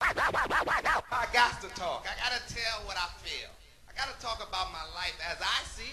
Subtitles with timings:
[0.00, 2.06] I got to talk.
[2.08, 3.48] I got to tell what I feel.
[3.88, 5.92] I got to talk about my life as I see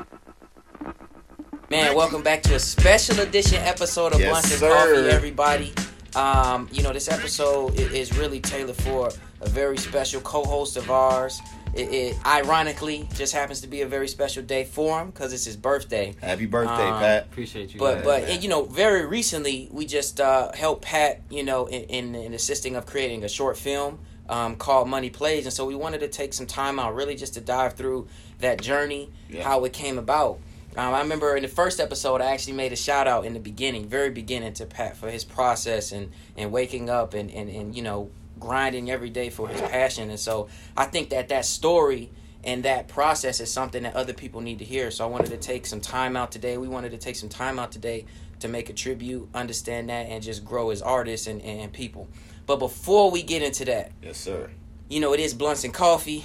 [0.00, 1.70] it.
[1.70, 4.70] Man, welcome back to a special edition episode of Yes, Blunts and sir.
[4.70, 5.72] Coffee, everybody.
[6.14, 9.10] Um, you know, this episode is really tailored for
[9.40, 11.40] a very special co-host of ours.
[11.74, 15.44] It, it ironically just happens to be a very special day for him because it's
[15.46, 16.14] his birthday.
[16.20, 17.24] Happy birthday, Um, Pat.
[17.24, 17.80] Appreciate you.
[17.80, 18.04] But guys.
[18.04, 18.30] but man.
[18.32, 22.34] and, you know, very recently we just uh, helped Pat, you know, in, in in
[22.34, 26.08] assisting of creating a short film um, called Money Plays, and so we wanted to
[26.08, 28.06] take some time out, really, just to dive through
[28.40, 29.42] that journey, Yeah.
[29.42, 30.38] how it came about.
[30.76, 33.40] Um, I remember in the first episode, I actually made a shout out in the
[33.40, 37.74] beginning, very beginning, to Pat for his process and and waking up and and and
[37.76, 38.10] you know
[38.46, 42.10] grinding every day for his passion, and so I think that that story
[42.44, 44.90] and that process is something that other people need to hear.
[44.90, 46.58] So I wanted to take some time out today.
[46.58, 48.04] We wanted to take some time out today
[48.40, 52.08] to make a tribute, understand that, and just grow as artists and, and people.
[52.46, 54.50] But before we get into that, Yes, sir.
[54.88, 56.24] you know, it is blunts and coffee,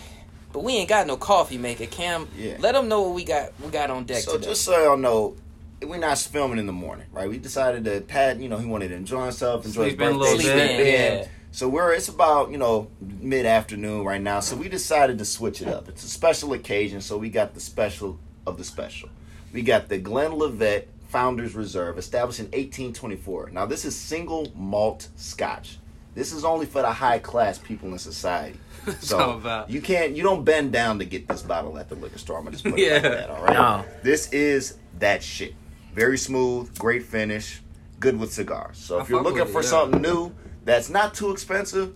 [0.52, 1.86] but we ain't got no coffee maker.
[1.86, 2.56] Cam, Yeah.
[2.60, 3.52] let them know what we got.
[3.64, 4.48] We got on deck So today.
[4.48, 5.36] just so y'all know,
[5.84, 7.30] we're not filming in the morning, right?
[7.30, 10.08] We decided that Pat, you know, he wanted to enjoy himself, enjoy Sleep in a
[10.08, 10.88] his little birthday, bit.
[10.88, 11.20] in.
[11.20, 11.28] Yeah.
[11.58, 14.42] So we're it's about you know mid afternoon right now.
[14.42, 15.90] So we decided to switch it up.
[15.90, 19.10] It's a special occasion, so we got the special of the special.
[19.52, 23.50] We got the Glenlivet Founders Reserve, established in 1824.
[23.54, 25.80] Now this is single malt Scotch.
[26.14, 28.60] This is only for the high class people in society.
[29.00, 29.72] So about.
[29.72, 32.38] you can't you don't bend down to get this bottle at the liquor store.
[32.38, 33.30] I'm gonna just put it like that.
[33.32, 33.54] All right.
[33.54, 33.84] No.
[34.04, 35.56] This is that shit.
[35.96, 37.62] Very smooth, great finish,
[38.00, 38.78] good with cigars.
[38.78, 39.70] So I if you're looking with it, for yeah.
[39.70, 40.32] something new
[40.68, 41.96] that's not too expensive,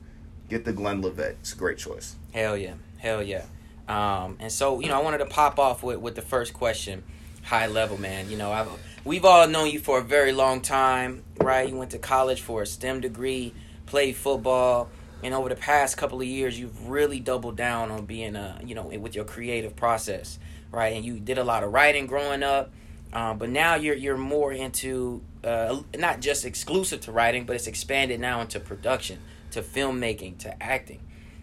[0.50, 1.38] get the Glenlivet.
[1.41, 2.16] It's a great choice.
[2.33, 3.44] Hell yeah, hell yeah.
[3.88, 7.03] Um, and so you know, I wanted to pop off with with the first question,
[7.44, 8.31] high level, man.
[8.31, 8.69] You know, I've
[9.03, 11.67] we've all known you for a very long time, right?
[11.67, 13.53] You went to college for a STEM degree,
[13.88, 14.89] played football,
[15.22, 18.73] and over the past couple of years, you've really doubled down on being a you
[18.73, 20.39] know with your creative process,
[20.72, 20.95] right?
[20.95, 22.72] And you did a lot of writing growing up.
[23.13, 27.67] Um, but now you're you're more into uh, not just exclusive to writing, but it's
[27.67, 29.19] expanded now into production,
[29.51, 31.01] to filmmaking, to acting.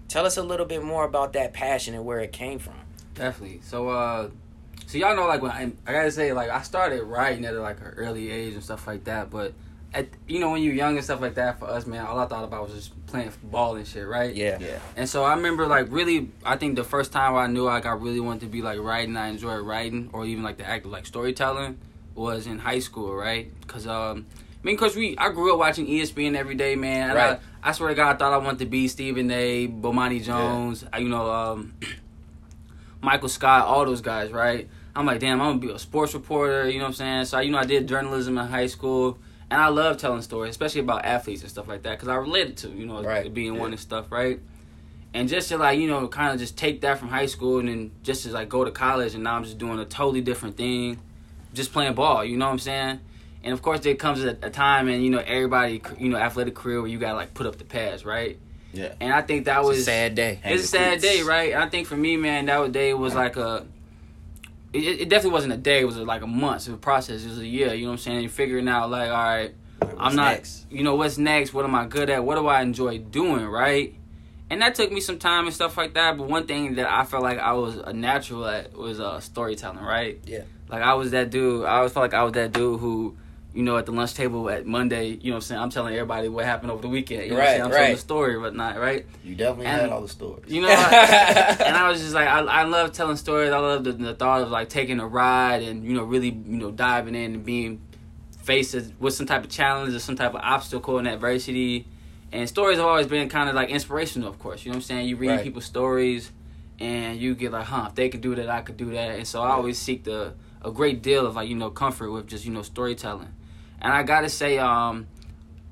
[0.09, 2.75] Tell us a little bit more about that passion and where it came from.
[3.15, 3.61] Definitely.
[3.63, 4.31] So, uh,
[4.87, 7.81] so y'all know, like, when I, I gotta say, like, I started writing at like
[7.81, 9.29] an early age and stuff like that.
[9.29, 9.53] But
[9.95, 12.27] at you know, when you're young and stuff like that, for us, man, all I
[12.27, 14.35] thought about was just playing ball and shit, right?
[14.35, 14.59] Yeah.
[14.61, 14.79] Yeah.
[14.97, 17.93] And so I remember, like, really, I think the first time I knew like I
[17.93, 20.91] really wanted to be like writing, I enjoyed writing, or even like the act of
[20.93, 21.79] like storytelling,
[22.15, 23.51] was in high school, right?
[23.63, 24.27] Because um.
[24.61, 27.11] I mean, cause we, I grew up watching ESPN every day, man.
[27.11, 27.41] And Right.
[27.63, 30.85] I, I swear to God, I thought I wanted to be Stephen A, Bomani Jones,
[30.93, 31.75] I- you know, um,
[33.01, 34.69] Michael Scott, all those guys, right?
[34.97, 37.25] I'm like, damn, I'm gonna be a sports reporter, you know what I'm saying?
[37.27, 39.19] So, you know, I did journalism in high school,
[39.51, 42.57] and I love telling stories, especially about athletes and stuff like that, because I related
[42.59, 43.61] to, you know, Right, being yeah.
[43.61, 44.41] one and stuff, right?
[45.15, 47.69] And just to like, you know, kind of just take that from high school and
[47.69, 50.57] then just to like go to college, and now I'm just doing a totally different
[50.57, 50.99] thing,
[51.55, 53.01] just playing ball, you know what I'm saying?
[53.43, 56.55] And of course, there comes a, a time, and you know, everybody, you know, athletic
[56.55, 58.39] career where you gotta like put up the pads, right?
[58.73, 58.93] Yeah.
[59.01, 60.41] And I think that It's was a sad day.
[60.45, 61.55] It's a sad day, right?
[61.55, 63.67] I think for me, man, that day was like a.
[64.73, 65.81] It, it definitely wasn't a day.
[65.81, 66.67] It was like a month.
[66.67, 67.25] It was a process.
[67.25, 67.73] It was a year.
[67.75, 68.21] You know what I'm saying?
[68.21, 69.55] You're figuring out like, all right,
[69.97, 70.33] I'm not.
[70.33, 70.67] next?
[70.71, 71.55] You know what's next?
[71.55, 72.25] What am I good at?
[72.25, 73.47] What do I enjoy doing?
[73.47, 73.95] Right?
[74.51, 76.17] And that took me some time and stuff like that.
[76.17, 79.81] But one thing that I felt like I was a natural at was uh, storytelling.
[79.85, 80.21] Right?
[80.27, 80.43] Yeah.
[80.69, 81.65] Like I was that dude.
[81.65, 83.17] I always felt like I was that dude who.
[83.55, 85.61] You know, at the lunch table at Monday, you know what I'm saying?
[85.63, 87.23] I'm telling everybody what happened over the weekend.
[87.25, 87.63] You know what Right, I'm saying?
[87.65, 87.95] I'm telling right.
[87.95, 89.07] the story, but not, right?
[89.25, 90.45] You definitely And- had all the stories.
[90.53, 93.51] You know, I- and I was just like, I, I love telling stories.
[93.51, 96.59] I love the, the thought of like taking a ride and you know really you
[96.59, 97.81] know diving in and being
[98.43, 101.87] faced with some type of challenge or some type of obstacle and adversity.
[102.31, 104.65] And stories have always been kind of like inspirational, of course.
[104.65, 105.09] You know what I'm saying?
[105.09, 105.43] You read Right.
[105.43, 106.31] people's stories,
[106.79, 109.17] and you get like, huh, if they could do that, I could do that.
[109.17, 112.27] And so I always seek the a great deal of like you know comfort with
[112.27, 113.33] just you know storytelling.
[113.81, 115.07] And I gotta say, um,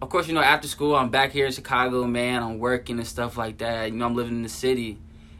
[0.00, 2.42] of course, you know, after school, I'm back here in Chicago, man.
[2.42, 3.90] I'm working and stuff like that.
[3.90, 4.98] You know, I'm living in the city.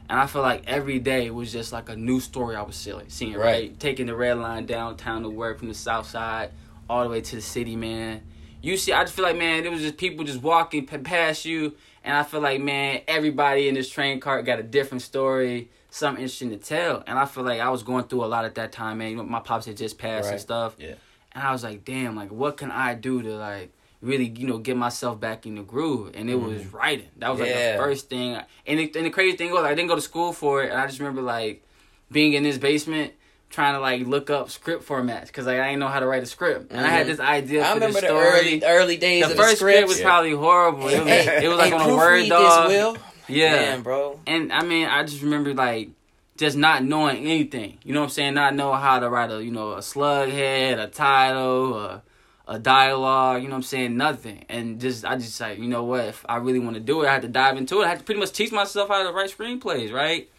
[0.09, 3.09] And I feel like every day was just like a new story I was seeing,
[3.09, 3.43] seeing right?
[3.43, 3.79] Right.
[3.79, 6.51] Taking the red line downtown to work from the south side
[6.89, 8.21] all the way to the city, man.
[8.61, 11.75] You see, I just feel like, man, it was just people just walking past you.
[12.03, 16.21] And I feel like, man, everybody in this train cart got a different story, something
[16.23, 17.03] interesting to tell.
[17.07, 19.11] And I feel like I was going through a lot at that time, man.
[19.11, 20.75] You know, my pops had just passed and stuff.
[20.77, 20.93] Yeah.
[21.33, 24.57] And I was like, damn, like what can I do to like really, you know,
[24.57, 26.11] get myself back in the groove?
[26.15, 27.07] And it was writing.
[27.17, 28.35] That was like the first thing.
[28.65, 30.71] And, it, and the crazy thing was, I didn't go to school for it.
[30.71, 31.63] And I just remember like
[32.11, 33.13] being in this basement,
[33.49, 36.21] trying to like look up script formats because like I didn't know how to write
[36.21, 37.09] a script, and I had Mhm.
[37.11, 37.61] this idea.
[37.63, 38.27] I for remember this the story.
[38.27, 40.05] early early days the first the script was Yeah.
[40.05, 40.87] probably horrible.
[40.89, 42.67] It was, Hey, it was like on a word dog.
[42.67, 42.97] Will.
[43.29, 44.19] Yeah, Man, bro.
[44.25, 45.89] and I mean, I just remember like
[46.37, 47.77] just not knowing anything.
[47.83, 48.33] You know what I'm saying?
[48.35, 52.03] Not know how to write a you know a slug head, a title, a,
[52.47, 53.41] a dialogue.
[53.41, 53.97] You know what I'm saying?
[53.97, 54.45] Nothing.
[54.49, 56.05] And just I just like you know what?
[56.05, 57.85] If I really want to do it, I had to dive into it.
[57.85, 60.29] I had to pretty much teach myself how to write screenplays, right?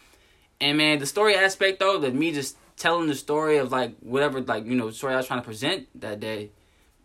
[0.61, 4.41] And man, the story aspect though, that me just telling the story of like whatever
[4.41, 6.49] like you know story I was trying to present that day,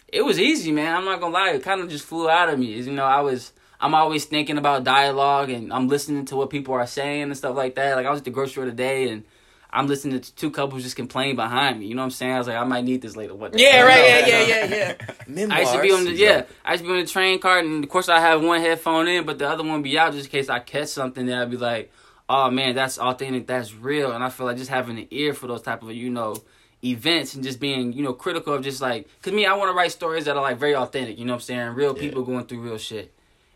[0.09, 0.97] it was easy, man.
[0.97, 2.67] I'm not gonna lie, it kind of just flew out of me.
[2.81, 3.53] You know, I was
[3.85, 7.55] I'm always thinking about dialogue and I'm listening to what people are saying and stuff
[7.55, 7.97] like that.
[7.97, 9.25] Like I was at the grocery store today and
[9.71, 11.87] I'm listening to two couples just complain behind me.
[11.87, 12.33] You know what I'm saying?
[12.33, 13.35] I was like, I might need this later.
[13.35, 13.59] What?
[13.59, 13.87] Yeah, hell?
[13.87, 14.27] right.
[14.27, 15.15] Yeah, yeah, yeah, yeah.
[15.27, 15.51] Memoirs.
[15.53, 16.45] I used to be on the yeah.
[16.65, 19.07] I used to be on the train cart, and of course I have one headphone
[19.09, 21.27] in, but the other one be out just in case I catch something.
[21.27, 21.93] That I'd be like,
[22.29, 25.47] "Oh man, that's authentic, that's real," and I feel like just having an ear for
[25.47, 26.37] those type of you know
[26.85, 29.75] events and just being you know critical of just like, cause me, I want to
[29.75, 31.19] write stories that are like very authentic.
[31.19, 31.69] You know what I'm saying?
[31.75, 32.01] Real Yeah.
[32.01, 33.13] people going through real shit.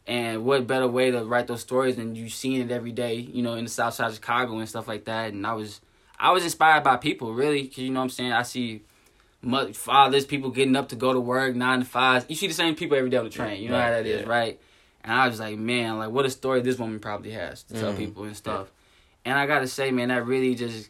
[0.08, 3.42] And what better way to write those stories than you seeing it every day, you
[3.42, 5.34] know, in the South Side of Chicago and stuff like that.
[5.34, 5.82] And I was,
[6.18, 8.32] I was inspired by people, really, because you know what I'm saying.
[8.32, 8.80] I see
[9.42, 12.24] mo- fathers, people getting up to go to work, nine to five.
[12.26, 13.62] You see the same people every day on the train.
[13.62, 14.26] You know how Right, that is, yeah.
[14.28, 14.58] right?
[15.04, 17.92] And I was like, man, like what a story this woman probably has to tell
[17.92, 17.98] Mhm.
[17.98, 18.72] people and stuff.
[19.26, 20.88] And I gotta say, man, that really just.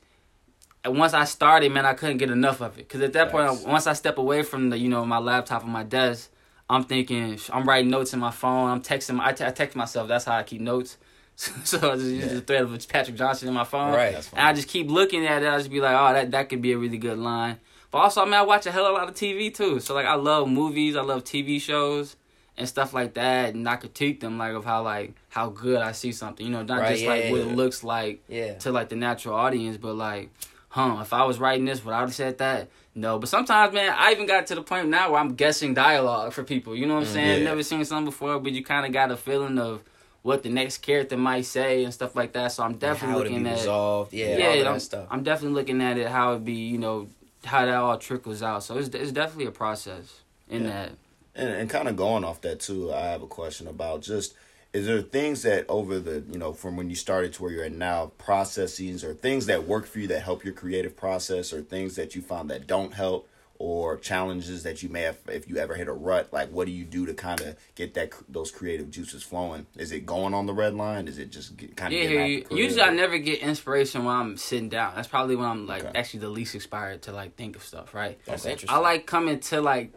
[0.87, 2.89] Once I started, man, I couldn't get enough of it.
[2.89, 3.59] Cause at that Facts.
[3.59, 6.31] point, once I step away from the, you know, my laptop on my desk,
[6.71, 8.71] I'm thinking, I'm writing notes in my phone.
[8.71, 9.19] I'm texting.
[9.21, 10.07] I, text myself.
[10.09, 10.99] That's how I keep notes.
[11.37, 12.35] so I just use Yeah.
[12.35, 13.95] the thread of Patrick Johnson in my phone.
[13.95, 14.15] Right.
[14.33, 15.49] And I just keep looking at it.
[15.49, 17.59] I just be like, oh, that that could be a really good line.
[17.91, 19.81] But also, I mean, I watch a hell of a lot of TV too.
[19.81, 20.95] So like, I love movies.
[20.97, 22.17] I love TV shows
[22.59, 23.55] and stuff like that.
[23.55, 26.45] And I critique them like of how like how good I see something.
[26.45, 28.55] You know, not Right, just yeah, like yeah, what it looks like Yeah.
[28.59, 30.31] to like the natural audience, but like,
[30.69, 32.69] huh, if I was writing this, would I have said that?
[32.95, 33.19] No.
[33.19, 36.43] But sometimes, man, I even got to the point now where I'm guessing dialogue for
[36.43, 36.75] people.
[36.77, 37.39] You know what I'm Mm, saying?
[37.39, 37.45] yeah.
[37.45, 39.83] Never seen something before, but you kind of got a feeling of
[40.23, 42.53] what the next character might say and stuff like that.
[42.53, 44.13] So I'm definitely looking be at resolved.
[44.13, 45.07] Yeah, yeah, all of that I'm, stuff.
[45.11, 47.09] I'm definitely looking at it how it be, you know,
[47.45, 48.65] how that all trickles out.
[48.65, 50.21] So it's it's definitely a process
[50.51, 50.69] in Yeah.
[50.71, 50.91] that.
[51.37, 54.35] And, and kind of going off that too, I have a question about just
[54.73, 57.65] is there things that over the you know from when you started to where you're
[57.65, 61.63] at now processes or things that work for you that help your creative process or
[61.63, 63.29] things that you found that don't help
[63.61, 66.73] or challenges that you may have if you ever hit a rut like what do
[66.73, 70.47] you do to kind of get that those creative juices flowing is it going on
[70.47, 74.15] the red line is it just kind of Yeah, usually I never get inspiration when
[74.15, 74.93] I'm sitting down.
[74.95, 75.99] That's probably when I'm like Okay.
[75.99, 78.19] actually the least inspired to like think of stuff, right?
[78.27, 78.53] That's Okay.
[78.53, 78.77] interesting.
[78.77, 79.93] I like coming to like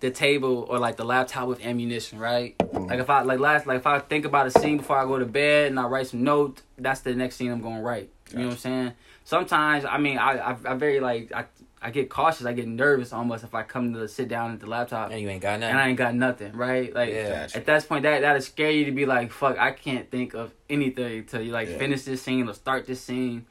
[0.00, 2.56] the table or like the laptop with ammunition, right?
[2.58, 2.86] Mm-hmm.
[2.86, 5.18] Like if I like last like if I think about a scene before I go
[5.18, 8.10] to bed and I write some notes, that's the next scene I'm gonna write.
[8.30, 8.92] You know what I'm saying?
[9.24, 11.44] Sometimes I mean I I, I very like I
[11.80, 14.66] I get cautious, I get nervous almost if I come to sit down at the
[14.66, 15.70] laptop and you ain't got nothing.
[15.70, 16.92] and I ain't got nothing, right?
[16.94, 17.42] Like Yeah.
[17.42, 17.56] Gotcha.
[17.58, 20.52] at that point, that that'll scare you to be like, "Fuck, I can't think of
[20.68, 21.78] anything to you like Yeah.
[21.78, 23.46] finish this scene or start this scene."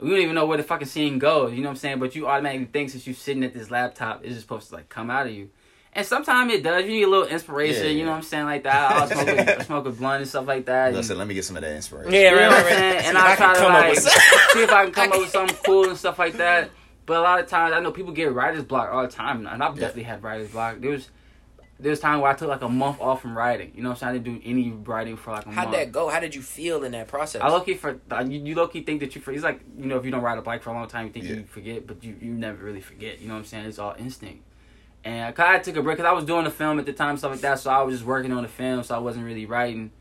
[0.00, 1.52] We don't even know where the fucking scene goes.
[1.54, 1.98] You know what I'm saying?
[2.00, 4.88] But you automatically think since you sitting at this laptop, it's just supposed to like
[4.90, 5.48] come out of you.
[5.96, 6.84] And sometimes it does.
[6.84, 7.84] You need a little inspiration.
[7.84, 8.04] Yeah, You yeah.
[8.04, 8.44] know what I'm saying?
[8.44, 8.92] Like that.
[8.92, 10.88] I'll smoke, a, smoke a blunt and stuff like that.
[10.88, 12.12] and- Listen, let me get some of that inspiration.
[12.12, 12.72] Yeah, you right, know right, what I'm right.
[12.76, 13.00] saying?
[13.00, 14.02] See And if I I try can to come up like with
[14.52, 16.70] see if I can come up with something cool and stuff like that.
[17.06, 19.62] But a lot of times I know people get writer's block all the time, and
[19.62, 19.80] I've Yeah.
[19.80, 20.80] definitely had writer's block.
[20.80, 21.08] There was
[21.78, 23.72] there was time where I took like a month off from writing.
[23.74, 24.10] You know what I'm saying?
[24.10, 25.58] I didn't do any writing for like a month.
[25.58, 26.08] How'd that go?
[26.08, 27.40] How did you feel in that process?
[27.42, 29.36] I low key for you, you low key think that you forget.
[29.36, 31.12] It's like you know if you don't ride a bike for a long time, you
[31.12, 31.36] think Yeah.
[31.36, 33.20] you forget, but you you never really forget.
[33.20, 33.66] You know what I'm saying?
[33.66, 34.42] It's all instinct.
[35.06, 36.92] And I kind of took a break because I was doing the film at the
[36.92, 37.60] time, stuff like that.
[37.60, 39.92] So I was just working on the film, so I wasn't really writing.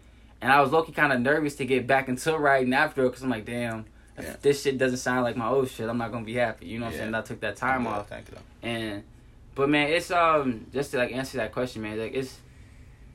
[0.42, 3.22] And I was low key kind of nervous to get back into writing after because
[3.22, 3.86] I'm like, damn,
[4.18, 6.66] if this shit doesn't sound like my old shit, I'm not gonna be happy.
[6.66, 7.02] You know what Yeah.
[7.02, 7.16] I'm saying?
[7.16, 8.10] I took that time off.
[8.10, 8.38] Thank you.
[8.64, 9.04] And
[9.54, 12.00] but man, it's um just to like answer that question, man.
[12.00, 12.40] Like it's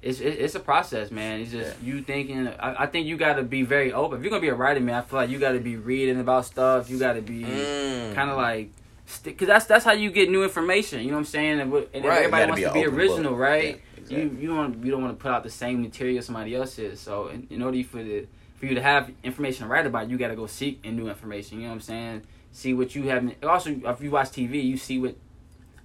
[0.01, 1.41] it's it's a process, man.
[1.41, 2.47] It's just you thinking.
[2.49, 4.19] I, I think you got to be very open.
[4.19, 6.21] If you're gonna be a writer, man, I feel like you got to be reading
[6.21, 6.89] about stuff.
[6.89, 8.15] You got to be Mm.
[8.15, 8.71] kind of like.
[9.19, 11.01] Because that's that's how you get new information.
[11.01, 11.61] You know what I'm saying?
[11.61, 13.41] And, and Right, everybody wants be to be original, book.
[13.41, 13.65] right?
[13.65, 14.23] Yeah, exactly.
[14.23, 17.01] You you want you don't want to put out the same material somebody else is.
[17.01, 18.27] So in, in order for the
[18.57, 21.09] for you to have information to write about, you got to go seek and new
[21.09, 21.59] information.
[21.59, 22.23] You know what I'm saying?
[22.53, 23.43] See what you haven't.
[23.45, 25.17] Also, if you watch TV, you see what.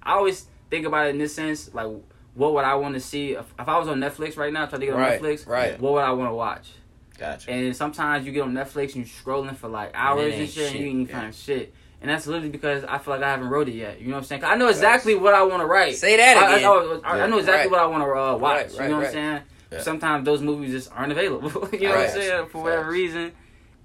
[0.03, 1.87] I always think about it in this sense, like
[2.35, 4.81] what would I want to see if, if I was on Netflix right now, trying
[4.81, 5.47] to get on Right, Netflix.
[5.47, 5.79] right.
[5.79, 6.73] What would I want to watch?
[7.17, 7.49] Gotcha.
[7.49, 10.71] And sometimes you get on Netflix and you're scrolling for like hours and ain't shit,
[10.71, 11.19] and you ain't yeah.
[11.21, 11.73] find shit.
[12.01, 13.99] And that's literally because I feel like I haven't wrote it yet.
[13.99, 14.43] You know what I'm saying?
[14.43, 15.95] I know exactly what I want to write.
[15.95, 17.01] Say that I, I, again.
[17.03, 17.25] I, I Yeah.
[17.27, 17.71] know exactly Right.
[17.71, 18.41] what I want to uh, watch.
[18.57, 19.05] Right, right, you know what.
[19.07, 19.41] I'm saying?
[19.71, 19.79] Yeah.
[19.81, 21.49] Sometimes those movies just aren't available.
[21.73, 22.47] you know what I'm saying?
[22.49, 23.31] For whatever reason.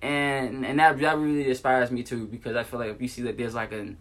[0.03, 3.23] And and that that really inspires me too because I feel like if you see
[3.23, 3.99] that there's like an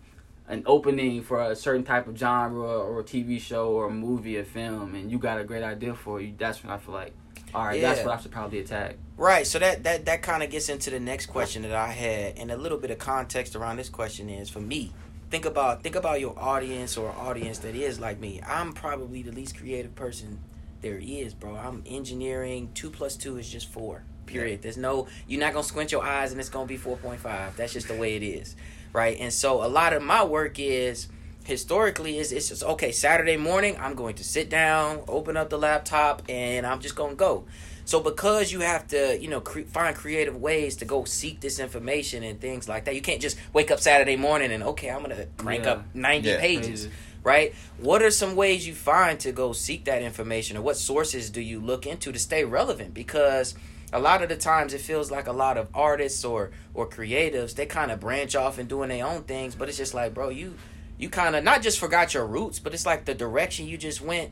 [0.48, 4.38] an opening for a certain type of genre or a TV show or a movie
[4.38, 7.14] or film, and you got a great idea for you, that's when I feel like,
[7.54, 8.96] all right, that's what I should probably attack.
[9.18, 9.46] Right.
[9.46, 12.52] So that that that kind of gets into the next question that I had, and
[12.52, 14.94] a little bit of context around this question is for me.
[15.30, 18.42] Think about think about your audience or audience that is like me.
[18.48, 20.40] I'm probably the least creative person
[20.82, 21.56] there is, bro.
[21.56, 22.72] I'm engineering.
[22.74, 24.04] Two plus two is just four.
[24.26, 24.62] Period.
[24.62, 27.56] There's no you're not gonna squint your eyes and it's gonna be four point five.
[27.58, 28.56] That's just the way it is,
[28.94, 29.18] right?
[29.20, 31.08] And so a lot of my work is
[31.50, 32.92] historically is it's just okay.
[32.92, 37.16] Saturday morning, I'm going to sit down, open up the laptop, and I'm just gonna
[37.16, 37.46] go.
[37.86, 41.58] So because you have to, you know, cre- find creative ways to go seek this
[41.58, 45.02] information and things like that, you can't just wake up Saturday morning and okay, I'm
[45.02, 45.72] gonna crank Yeah.
[45.72, 46.40] up ninety Yeah.
[46.40, 46.92] pages, Crazy.
[47.24, 47.56] right?
[47.80, 51.42] What are some ways you find to go seek that information, or what sources do
[51.42, 52.94] you look into to stay relevant?
[52.94, 53.56] Because
[53.92, 57.56] a lot of the times it feels like a lot of artists or or creatives
[57.56, 60.30] they kind of branch off and doing their own things, but it's just like, bro,
[60.30, 60.54] you
[61.00, 64.02] you kind of not just forgot your roots, but it's like the direction you just
[64.02, 64.30] went.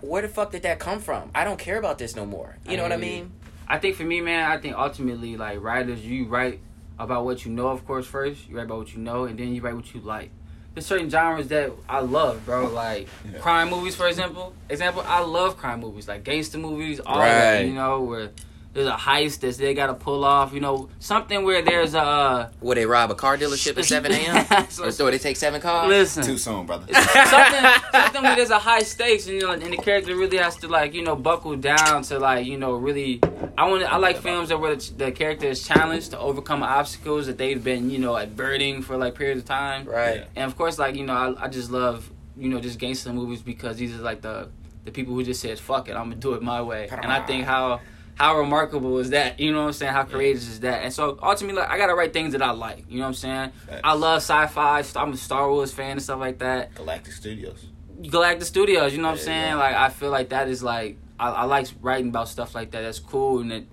[0.00, 1.30] Where the fuck did that come from?
[1.34, 2.56] I don't care about this no more.
[2.68, 3.12] You know what I I hear you.
[3.22, 3.32] mean?
[3.66, 6.60] I think for me, man, I think ultimately, like writers, you write
[6.98, 8.48] about what you know, of course, first.
[8.48, 10.30] You write about what you know, and then you write what you like.
[10.74, 12.68] There's certain genres that I love, bro.
[12.72, 13.38] Like Yeah.
[13.38, 14.54] crime movies, for example.
[14.68, 17.34] Example, I love crime movies, like gangster movies, all Right.
[17.34, 17.64] that.
[17.64, 18.30] You know, where
[18.74, 20.52] there's a heist that they gotta pull off.
[20.52, 24.12] You know, something where there's a uh, Where they rob a car dealership at seven
[24.12, 24.68] a.m.
[24.70, 25.88] So- or so they take seven cars.
[25.88, 26.22] listen.
[26.22, 26.92] Too soon, brother.
[26.94, 30.56] something, something where there's a high stakes, and you know, and the character really has
[30.56, 33.20] to like, you know, buckle down to like, you know, really.
[33.56, 37.26] I want, I like films that where the, the character is challenged to overcome obstacles
[37.26, 39.84] that they've been, you know, adverting for like periods of time.
[39.84, 40.24] Right.
[40.36, 43.42] And of course, like you know, I, I just love, you know, just gangster movies
[43.42, 44.48] because these are like the
[44.84, 47.24] the people who just said, "Fuck it, I'm gonna do it my way." And I
[47.26, 47.80] think how
[48.18, 49.38] how remarkable is that?
[49.38, 49.92] You know what I'm saying?
[49.92, 50.82] How courageous is that?
[50.82, 52.84] And so ultimately, like, I gotta write things that I like.
[52.88, 53.52] You know what I'm saying?
[53.84, 54.82] I love sci-fi.
[54.96, 56.74] I'm a Star Wars fan and stuff like that.
[56.74, 57.64] Galactic Studios.
[58.10, 58.92] Galactic Studios.
[58.92, 59.46] You know what I'm saying?
[59.50, 59.54] yeah.
[59.56, 62.82] Like I feel like that is like I, I like writing about stuff like that.
[62.82, 63.40] That's cool.
[63.40, 63.66] And it,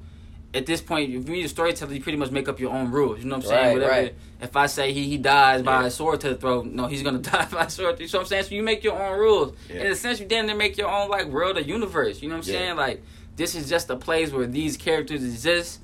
[0.53, 3.19] at this point, if you're a storyteller, you pretty much make up your own rules.
[3.19, 3.65] You know what I'm saying?
[3.65, 3.91] Right, Whatever.
[3.91, 4.15] right.
[4.41, 5.87] If I say he he dies by Yeah.
[5.87, 7.99] a sword to the throat, no, he's gonna die by a sword.
[7.99, 8.43] You know what I'm saying?
[8.43, 9.55] So you make your own rules.
[9.69, 9.81] Yeah.
[9.81, 12.21] In a sense, you then make your own like world or universe.
[12.21, 12.59] You know what I'm Yeah.
[12.59, 12.75] saying?
[12.77, 13.03] Like
[13.35, 15.79] this is just a place where these characters exist.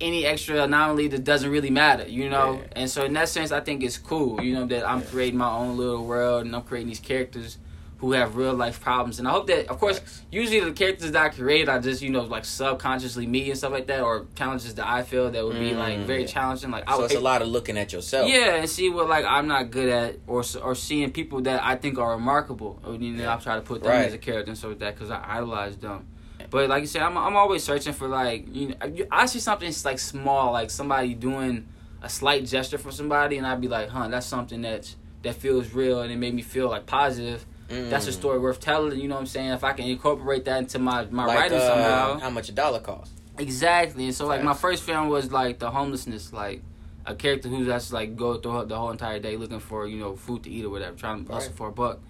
[0.00, 2.54] Any extra anomaly that doesn't really matter, you know.
[2.54, 2.80] Yeah.
[2.82, 5.06] And so in that sense, I think it's cool, you know, that I'm Yeah.
[5.06, 7.58] creating my own little world and I'm creating these characters
[7.98, 9.20] who have real life problems.
[9.20, 10.00] And I hope that, of course,
[10.32, 13.70] usually the characters that I create are just, you know, like subconsciously me and stuff
[13.70, 16.26] like that, or challenges that I feel that would be like Mm, very yeah.
[16.26, 16.72] challenging.
[16.72, 18.28] Like I So would it's a lot of looking at yourself.
[18.28, 21.76] yeah, and see what like I'm not good at, or or seeing people that I
[21.76, 22.80] think are remarkable.
[22.90, 23.34] You know, Yeah.
[23.34, 24.06] I try to put them Right.
[24.08, 26.06] as a character and stuff like that because I idolize them.
[26.52, 29.72] But like you said, I'm I'm always searching for like you know I see something
[29.86, 31.66] like small, like somebody doing
[32.02, 35.72] a slight gesture for somebody, and I'd be like, huh, that's something that that feels
[35.72, 37.46] real, and it made me feel like positive.
[37.70, 37.88] Mm.
[37.88, 39.00] That's a story worth telling.
[39.00, 39.48] You know what I'm saying?
[39.52, 42.18] If I can incorporate that into my my Like, writing uh, somehow.
[42.20, 43.14] how much a dollar costs?
[43.38, 44.04] Exactly.
[44.04, 46.62] And so like my first film was like the homelessness, like
[47.06, 49.98] a character who has to like go through the whole entire day looking for you
[50.00, 51.56] know food to eat or whatever, trying to hustle Right.
[51.56, 52.00] for a buck.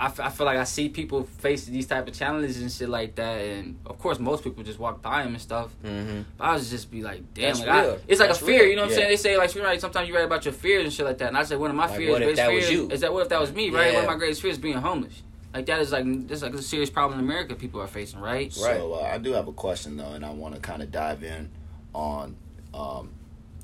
[0.00, 2.88] I, f- I feel like I see people face these type of challenges and shit
[2.88, 5.70] like that, and of course most people just walk by them and stuff.
[5.84, 6.22] Mm-hmm.
[6.36, 8.60] But I was just be like, damn, like I, it's like That's a fear.
[8.60, 8.70] real.
[8.70, 9.08] You know what I'm saying?
[9.08, 9.80] They say like screenwriting.
[9.80, 11.28] Sometimes you write about your fears and shit like that.
[11.28, 12.90] And I said one of my Like, fears, what if greatest that was fears, you?
[12.90, 13.70] is that what if that was me?
[13.70, 13.86] Right?
[13.86, 14.00] One Yeah.
[14.00, 15.22] of my greatest fears is being homeless.
[15.52, 17.56] Like that is like that's like a serious problem in America.
[17.56, 18.54] People are facing, right?
[18.62, 18.76] Right.
[18.76, 21.24] So uh, I do have a question though, and I want to kind of dive
[21.24, 21.50] in
[21.92, 22.36] on
[22.72, 23.10] um,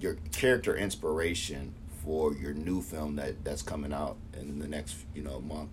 [0.01, 1.75] your character inspiration
[2.05, 5.69] for your new film that that's coming out in the next you know month,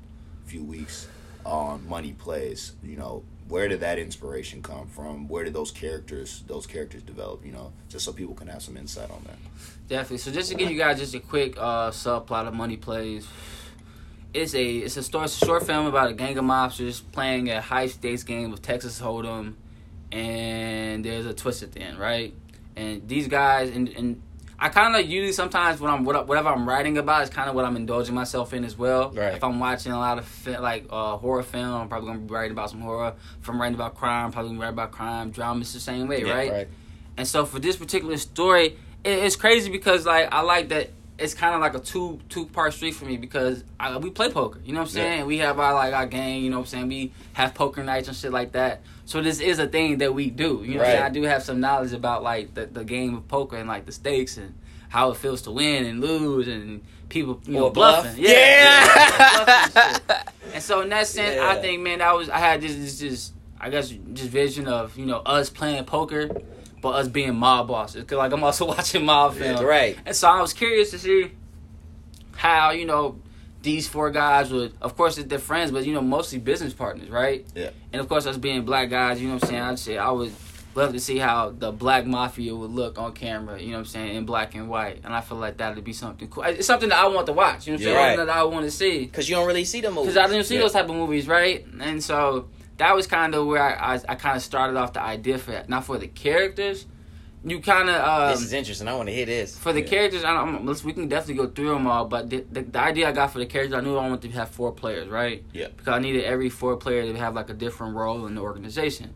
[0.46, 1.08] few weeks
[1.46, 2.74] on Money Plays.
[2.84, 5.28] You know, where did that inspiration come from?
[5.28, 7.46] Where did those characters those characters develop?
[7.46, 9.38] You know, just so people can have some insight on that.
[9.88, 10.20] Definitely.
[10.20, 13.28] So just to give you guys just a quick uh, subplot of Money Plays,
[14.34, 17.88] it's a it's a a short film about a gang of mobsters playing a high
[17.88, 19.56] stakes game of Texas Hold'em,
[20.12, 22.34] and there's a twist at the end, right?
[22.76, 24.22] And these guys and and
[24.64, 27.66] I kind of usually sometimes when I'm whatever I'm writing about is kind of what
[27.66, 29.10] I'm indulging myself in as well.
[29.10, 29.34] Right.
[29.34, 32.32] If I'm watching a lot of fi- like uh, horror film, I'm probably gonna be
[32.32, 33.16] writing about some horror.
[33.42, 35.32] If I'm writing about crime, probably gonna be writing about crime.
[35.32, 36.52] Drama is the same way, Yeah, right?
[36.52, 36.68] Right.
[37.18, 40.92] And so for this particular story, it, it's crazy because like I like that
[41.22, 44.30] it's kind of like a two two part street for me because I, we play
[44.32, 44.60] poker.
[44.66, 45.04] You know what I'm Yeah.
[45.04, 45.26] saying?
[45.28, 46.44] We have our like our gang.
[46.44, 46.88] You know what I'm saying?
[46.88, 48.82] We have poker nights and shit like that.
[49.06, 50.64] So this is a thing that we do.
[50.66, 50.96] You know what I'm?
[51.02, 51.06] Right.
[51.06, 53.92] I do have some knowledge about like the, the game of poker and like the
[53.92, 54.54] stakes and
[54.90, 58.04] how it feels to win and lose and people you know Or bluff.
[58.04, 58.24] bluffing.
[58.24, 58.86] Yeah.
[59.36, 60.18] bluffing and shit.
[60.54, 63.32] And so in that sense, I think man, that was I had this this, this
[63.60, 66.30] I guess just vision of you know us playing poker,
[66.82, 68.04] but us being mob bosses.
[68.06, 69.98] Cause like I'm also watching mob Yeah, right.
[70.06, 71.32] And so I was curious to see
[72.36, 73.20] how you know
[73.62, 77.46] these four guys would, of course, they're friends, but you know, mostly business partners, right?
[77.54, 77.70] Yeah.
[77.94, 79.62] And of course, us being black guys, you know what I'm saying.
[79.62, 80.34] I'd say I would
[80.74, 83.86] love to see how the black mafia would look on camera, you know what I'm
[83.86, 86.42] saying, in black and white, and I feel like that would be something cool.
[86.44, 87.94] It's something that I want to watch, you know what I'm Yeah.
[87.94, 88.16] saying, Right.
[88.16, 90.14] Something that I want to see Because you don't really see the movies.
[90.14, 90.62] because I didn't see Yeah.
[90.62, 91.64] those type of movies, right?
[91.82, 92.48] And so
[92.82, 95.64] that was kind of where I, I, I kind of started off the idea for.
[95.68, 96.88] Not for the characters,
[97.44, 98.88] you kind of um, this is interesting.
[98.88, 99.58] I want to hear this.
[99.58, 99.88] for the Yeah.
[99.88, 100.24] characters.
[100.24, 103.08] I don't, let's, we can definitely go through them all, but the, the, the idea
[103.10, 105.44] I got for the characters, I knew I wanted to have four players, right?
[105.54, 105.68] Yeah.
[105.76, 109.14] Because I needed every four player to have like a different role in the organization.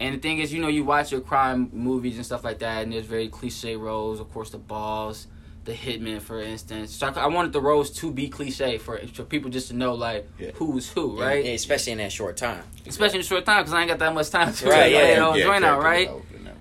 [0.00, 2.84] And the thing is, you know, you watch your crime movies and stuff like that,
[2.84, 4.20] and there's very cliche roles.
[4.20, 5.26] Of course, the boss,
[5.68, 6.94] the hitman, for instance.
[6.94, 9.94] So I, I wanted the roles to be cliche for, for people just to know
[9.94, 10.50] like Yeah.
[10.54, 11.44] who's who, right?
[11.44, 12.62] Yeah, especially in that short time.
[12.86, 15.20] Especially in a short time because I ain't got that much time to Right, yeah,
[15.20, 16.10] the Yeah, joint out, right?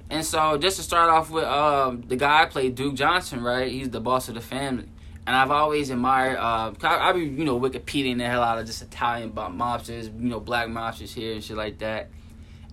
[0.10, 3.70] And so just to start off with, um, the guy I played Duke Johnson, right?
[3.72, 4.88] He's the boss of the family,
[5.26, 6.38] and I've always admired.
[6.38, 10.30] Uh, I, I be you know Wikipediaing the hell out of just Italian mobsters, you
[10.30, 12.10] know black mobsters here and shit like that.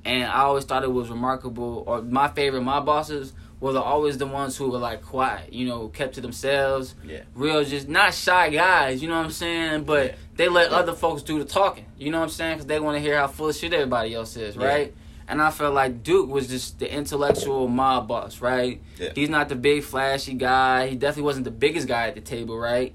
[0.05, 1.83] And I always thought it was remarkable.
[1.87, 5.89] Or my favorite mob bosses were always the ones who were like quiet, you know,
[5.89, 7.21] kept to themselves, Yeah.
[7.35, 9.01] real, just not shy guys.
[9.03, 9.85] You know what I'm saying?
[9.85, 10.13] But Yeah.
[10.37, 11.87] they let other folks do the talking.
[11.99, 12.55] You know what I'm saying?
[12.55, 14.67] Because they want to hear how full of shit everybody else is, Yeah.
[14.67, 14.95] right?
[15.27, 18.83] And I felt like Duke was just the intellectual mob boss, right?
[18.99, 19.11] Yeah.
[19.15, 20.89] He's not the big flashy guy.
[20.89, 22.93] He definitely wasn't the biggest guy at the table, right?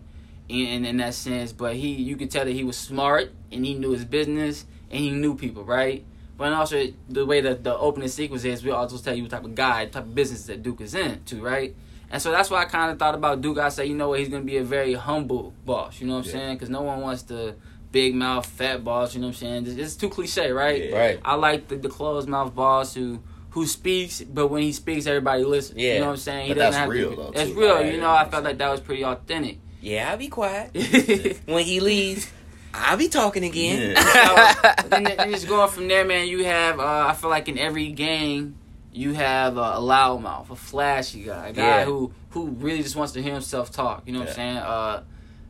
[0.48, 3.66] In, in in that sense, but he you could tell that he was smart and
[3.66, 6.04] he knew his business and he knew people, right?
[6.40, 9.44] But also the way that the opening sequence is, we also tell you what type
[9.44, 11.76] of guy, type of business that Duke is in, too, right?
[12.10, 13.60] And so that's why I kind of thought about Duke.
[13.60, 16.00] I say, you know what, he's gonna be a very humble boss.
[16.02, 16.32] You know what I'm Yeah.
[16.32, 16.56] saying?
[16.56, 17.56] Because no one wants the
[17.92, 19.14] big mouth fat boss.
[19.14, 19.68] You know what I'm saying?
[19.68, 20.90] It's, it's too cliche, right?
[20.90, 20.98] Yeah.
[20.98, 21.20] Right.
[21.26, 23.20] I like the, the closed mouth boss who
[23.52, 25.78] who speaks, but when he speaks, everybody listens.
[25.82, 25.96] Yeah.
[25.96, 26.48] You know what I'm saying?
[26.48, 27.76] He But doesn't that's have real, to, though, That's too, real.
[27.76, 27.94] right?
[27.94, 29.58] You know, I felt like that was pretty authentic.
[29.82, 30.70] Yeah, I'll be quiet.
[31.48, 32.30] when he leaves,
[32.74, 33.92] I'll be talking again.
[33.96, 34.54] Yeah.
[34.82, 36.28] so, then, then just going from there, man.
[36.28, 38.56] You have, uh, I feel like in every gang,
[38.94, 41.86] you have uh, a loudmouth, a flashy guy, a guy Yeah.
[41.86, 44.04] who who really just wants to hear himself talk.
[44.06, 44.32] You know what Yeah.
[44.32, 44.58] I'm saying?
[44.58, 45.04] Uh,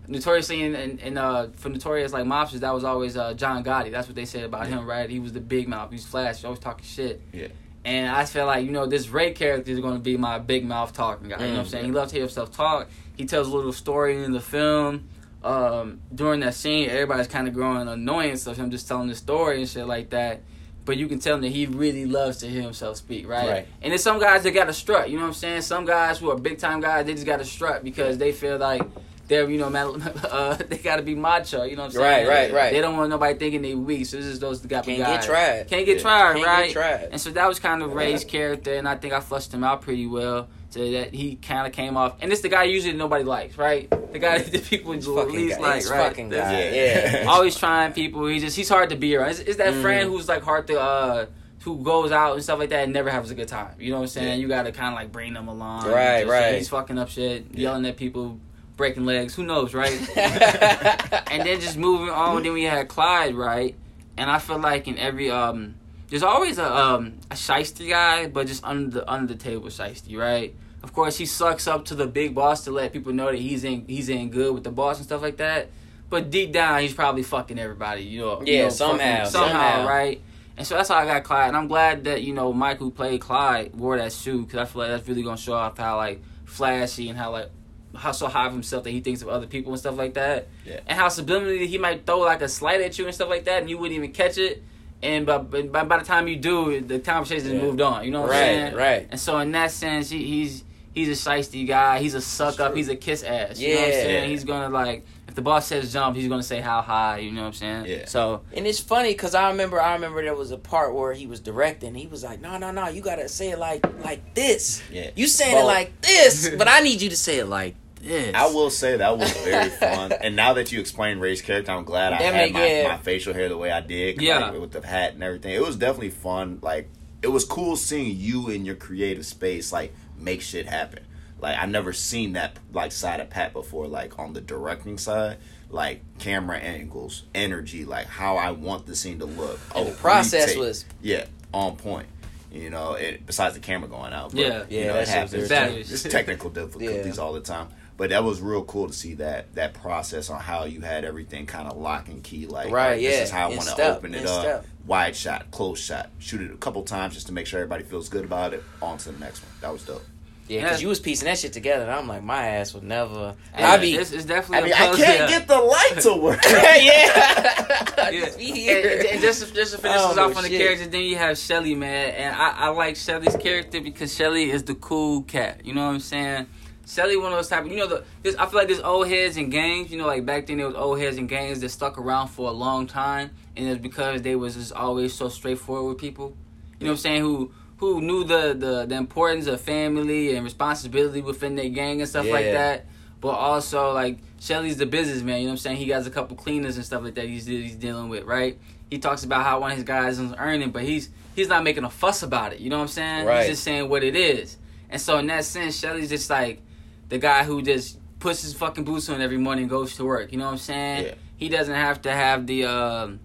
[0.08, 3.92] notoriously, in, in, in uh, for notorious like mobsters, that was always uh, John Gotti.
[3.92, 4.78] That's what they said about Yeah.
[4.80, 5.10] him, right?
[5.10, 5.90] He was the big mouth.
[5.90, 7.22] He was flashy, always talking shit.
[7.34, 7.48] Yeah.
[7.86, 10.66] And I feel like, you know, this Ray character is going to be my big
[10.66, 11.38] mouth talking guy.
[11.40, 11.70] You know what I'm Mm.
[11.70, 11.86] saying?
[11.86, 12.88] He loves to hear himself talk.
[13.18, 15.10] He tells a little story in the film.
[15.44, 19.60] Um, during that scene, everybody's kind of growing annoyance of him just telling the story
[19.60, 20.42] and shit like that.
[20.86, 23.48] But you can tell that he really loves to hear himself speak, right?
[23.50, 23.68] Right.
[23.82, 25.10] And there's some guys that got a strut.
[25.10, 25.62] You know what I'm saying?
[25.62, 28.58] Some guys who are big time guys, they just got a strut because they feel
[28.58, 28.82] like
[29.28, 29.68] they're, you know,
[30.30, 31.64] uh, they got to be macho.
[31.64, 32.28] You know what I'm Right, saying?
[32.28, 32.74] right, right.
[32.74, 34.08] They don't want nobody thinking they weak.
[34.08, 34.84] So this is those guys.
[34.86, 35.68] Can't get tried.
[35.68, 36.02] Can't get Yeah.
[36.02, 36.64] tried, Can't right?
[36.66, 37.10] get tried.
[37.12, 39.82] And so that was kind of Ray's character, and I think I flushed him out
[39.84, 40.48] pretty well.
[40.72, 43.90] So that he kind of came off, and it's the guy usually nobody likes, right?
[43.90, 45.64] The guy that people It's the fucking least guy.
[45.68, 46.08] like, It's right?
[46.10, 46.38] fucking guy.
[46.70, 47.22] Yeah.
[47.22, 47.26] Yeah.
[47.28, 48.28] Always trying people.
[48.28, 49.32] He just he's hard to be around.
[49.32, 49.82] It's, it's that Mhm.
[49.82, 51.26] friend who's like hard to uh
[51.64, 53.74] who goes out and stuff like that and never has a good time.
[53.80, 54.28] You know what I'm saying?
[54.28, 54.36] Yeah.
[54.36, 55.88] You got to kind of like bring them along.
[55.90, 56.56] Right, Just, right.
[56.56, 57.62] He's fucking up shit, Yeah.
[57.72, 58.40] yelling at people,
[58.78, 59.34] breaking legs.
[59.36, 59.92] Who knows, right?
[60.18, 63.76] and then just moving on, then we had Clyde, right?
[64.18, 65.76] And I feel like in every um,
[66.10, 70.18] there's always a um a shiesty guy, but just under the under the table shiesty,
[70.18, 70.56] right?
[70.82, 73.64] Of course, he sucks up to the big boss to let people know that he's
[73.64, 75.70] in he's in good with the boss and stuff like that.
[76.10, 78.42] But deep down, he's probably fucking everybody, you know.
[78.42, 79.88] you Yeah, know, somehow, fucking- somehow, somehow.
[79.88, 80.22] right?
[80.58, 82.92] And so that's how I got Clyde, and I'm glad that you know Mike, who
[82.92, 85.98] played Clyde, wore that suit because I feel like that's really gonna show off how
[85.98, 87.50] like flashy and how like
[87.96, 90.48] how so high of himself that he thinks of other people and stuff like that.
[90.66, 90.80] Yeah.
[90.88, 93.62] And how subliminally he might throw like a slight at you and stuff like that,
[93.62, 94.64] and you wouldn't even catch it.
[95.02, 97.54] And by, by, by the time you do, the conversation Yeah.
[97.56, 98.04] has moved on.
[98.06, 98.76] You know what I'm saying?
[98.76, 98.92] right.
[99.00, 99.08] Right.
[99.12, 102.00] And so in that sense, he, he's he's a shiesty guy.
[102.00, 102.68] He's a suck That's up.
[102.72, 102.78] true.
[102.78, 103.60] He's a kiss ass.
[103.60, 104.02] You know what I'm Yeah.
[104.02, 104.30] saying?
[104.30, 107.20] He's gonna like if the boss says jump, he's gonna say how high.
[107.20, 107.86] You know what I'm saying?
[107.86, 108.06] Yeah.
[108.08, 111.28] So And it's funny because I remember, I remember there was a part where he
[111.28, 111.94] was directing.
[111.96, 114.82] He was like, "No, no, no, you gotta say it like like this.
[114.92, 115.12] Yeah.
[115.16, 118.34] You saying Well- it like this, but I need you to say it like this."
[118.36, 120.12] I will say that was very fun.
[120.12, 122.88] and now that you explained Ray's character, I'm glad I That had my, yeah.
[122.90, 124.22] my facial hair the way I did.
[124.22, 124.50] Yeah.
[124.50, 125.54] like, with the hat and everything.
[125.54, 126.60] It was definitely fun.
[126.62, 126.90] Like
[127.22, 131.04] it was cool seeing you in your creative space, like make shit happen.
[131.42, 133.88] Like I never seen that like side of Pat before.
[133.88, 135.38] Like on the directing side,
[135.70, 139.60] like camera angles, energy, like how I want the scene to look.
[139.76, 140.60] And the Oh, process retake.
[140.60, 142.08] was yeah on point.
[142.52, 144.32] You know, it, besides the camera going out.
[144.32, 144.64] But, Yeah.
[144.70, 145.34] you Yeah, know, it happens.
[145.52, 145.78] irritating.
[145.94, 147.24] It's technical difficulties Yeah.
[147.24, 147.68] all the time.
[148.00, 151.46] But that was real cool to see that that process on how you had everything
[151.46, 152.48] kind of lock and key.
[152.48, 154.42] Like, Right, alright, yeah, this is how I want to open it up.
[154.42, 154.66] step.
[154.88, 158.10] Wide shot, close shot, shoot it a couple times just to make sure everybody feels
[158.10, 158.64] good about it.
[158.82, 159.52] On to the next one.
[159.62, 160.04] That was dope.
[160.48, 160.64] Yeah, Yeah.
[160.64, 163.36] because you was piecing that shit together, and I'm like, my ass would never.
[163.54, 163.94] And I be.
[163.96, 165.28] It's, it's I mean, a I plus, can't yeah.
[165.28, 166.40] get the light to work.
[166.50, 166.76] yeah.
[166.78, 168.12] Yeah.
[168.12, 168.98] Just be here.
[169.00, 170.60] And, and just just to finish Oh, this off on the shit.
[170.60, 174.64] characters, then you have Shelly, man, and I, I like Shelly's character because Shelly is
[174.64, 175.66] the cool cat.
[175.66, 176.48] You know what I'm saying?
[176.90, 177.66] Shelly one of those type.
[177.66, 179.92] Of, you know, the this I feel like there's old heads and gangs.
[179.92, 182.50] You know, like back then there was old heads and gangs that stuck around for
[182.50, 186.36] a long time, and it's because they was just always so straightforward with people.
[186.80, 187.22] You know what I'm saying?
[187.22, 192.10] Who who knew the the, the importance of family and responsibility within their gang and
[192.10, 192.88] stuff like that.
[193.22, 195.78] But also like Shelly's the businessman, you know what I'm saying?
[195.78, 198.58] He got a couple cleaners and stuff like that he's he's dealing with, right?
[198.90, 201.84] He talks about how one of his guys is earning, but he's he's not making
[201.84, 202.60] a fuss about it.
[202.60, 203.26] You know what I'm saying?
[203.28, 203.42] Right.
[203.42, 204.58] He's just saying what it is.
[204.90, 206.62] And so in that sense, Shelly's just like
[207.10, 210.32] the guy who just puts his fucking boots on every morning and goes to work.
[210.32, 211.06] You know what I'm saying?
[211.06, 211.14] Yeah.
[211.38, 213.20] He doesn't have to have the um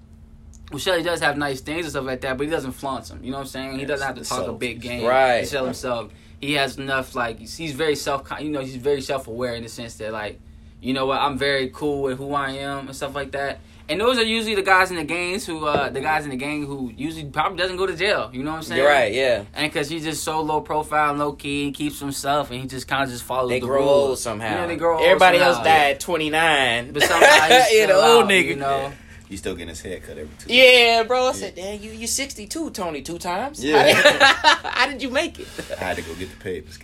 [0.70, 3.22] well, Shelly does have nice things and stuff like that, but he doesn't flaunt them.
[3.22, 3.78] You know what I'm saying?
[3.78, 5.40] He doesn't have to talk a big game Right.
[5.40, 6.10] to sell himself.
[6.40, 9.62] He has enough like he's he's very self you know he's very self aware in
[9.62, 10.40] the sense that like
[10.80, 13.60] you know what I'm very cool with who I am and stuff like that.
[13.88, 16.36] And those are usually the guys in the gangs who uh the guys in the
[16.36, 18.30] gang who usually probably doesn't go to jail.
[18.32, 18.80] You know what I'm saying?
[18.80, 19.12] You're right.
[19.12, 19.44] Yeah.
[19.54, 22.66] And because he's just so low profile, and low key, and keeps himself, and he
[22.66, 24.08] just kind of just follows They the grow rules.
[24.08, 24.54] old somehow.
[24.54, 25.54] You know, they grow old Everybody somehow.
[25.54, 26.92] else died at 29.
[26.92, 28.44] But somehow he's still old out, nigga.
[28.46, 28.92] You know.
[29.28, 30.52] He's still getting his hair cut every two.
[30.52, 31.28] Yeah, bro.
[31.28, 33.64] I said, damn, you you 62, Tony, two times.
[33.64, 33.92] Yeah.
[33.92, 35.48] How did, how did you make it?
[35.80, 36.78] I had to go get the papers.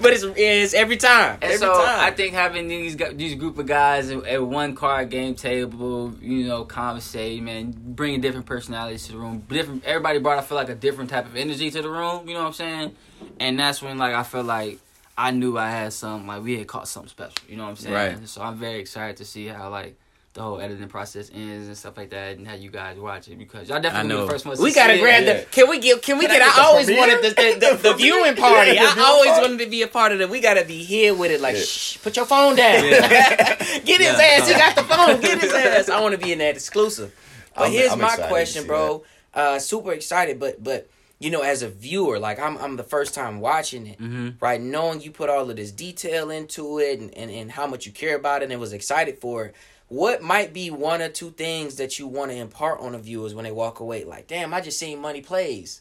[0.00, 1.34] but it's it's every time.
[1.34, 2.00] And every so time.
[2.00, 6.46] I think having these these group of guys at, at one card game table, you
[6.46, 9.44] know, conversate, man, bringing different personalities to the room.
[9.48, 9.84] Different.
[9.84, 12.28] Everybody brought, I feel like, a different type of energy to the room.
[12.28, 12.96] You know what I'm saying?
[13.40, 14.78] And that's when, like, I feel like
[15.16, 16.26] I knew I had something.
[16.26, 17.36] Like we had caught something special.
[17.48, 17.94] You know what I'm saying?
[17.94, 18.28] Right.
[18.28, 19.96] So I'm very excited to see how like.
[20.34, 23.38] The whole editing process ends and stuff like that, and how you guys watch it
[23.38, 24.26] because y'all definitely know.
[24.26, 24.58] the first ones.
[24.58, 25.02] We to gotta see it.
[25.02, 25.32] grab Yeah.
[25.38, 25.44] the.
[25.46, 26.02] Can we get?
[26.02, 26.42] Can we Can get?
[26.42, 27.00] I I, get the always premiere?
[27.06, 28.72] wanted the the, the, the The viewing party.
[28.72, 29.42] Yeah, the I always party.
[29.42, 30.28] wanted to be a part of it.
[30.28, 31.40] We gotta be here with it.
[31.40, 31.62] Like, Yeah.
[31.62, 32.82] shh, put your phone down.
[32.82, 34.36] Get his Yeah.
[34.40, 34.48] ass.
[34.48, 35.20] He got the phone.
[35.20, 35.88] Get his ass.
[35.88, 37.14] I want to be in that exclusive.
[37.54, 39.04] But I'm- here's I'm my question, see bro.
[39.32, 40.88] Uh, super excited, but but
[41.20, 44.00] you know, as a viewer, like I'm I'm the first time watching it.
[44.00, 44.34] Mhm.
[44.40, 47.86] Right, knowing you put all of this detail into it and, and, and how much
[47.86, 49.54] you care about it and was excited for it,
[49.88, 53.34] what might be one or two things that you want to impart on the viewers
[53.34, 54.04] when they walk away?
[54.04, 55.80] Like, damn, I just seen Money Plays.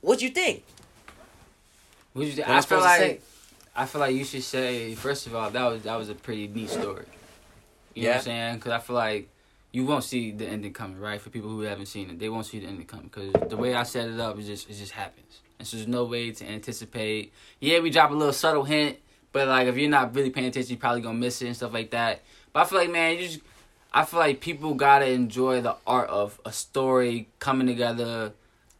[0.00, 0.64] What you think?
[2.12, 2.48] What you think?
[2.48, 3.20] I I feel like say?
[3.74, 6.46] I feel like you should say first of all that was that was a pretty
[6.46, 7.06] neat story.
[7.94, 8.14] You know what Yeah.
[8.16, 8.54] I'm saying?
[8.56, 9.28] Because I feel like
[9.72, 11.18] you won't see the ending coming, right?
[11.18, 13.74] For people who haven't seen it, they won't see the ending coming because the way
[13.74, 15.40] I set it up, it just it just happens.
[15.58, 17.32] And so there's no way to anticipate.
[17.60, 18.98] Yeah, we drop a little subtle hint,
[19.32, 21.72] but like if you're not really paying attention, you're probably gonna miss it and stuff
[21.72, 22.20] like that.
[22.52, 23.40] But I feel like man, you just
[23.92, 28.32] I feel like people gotta enjoy the art of a story coming together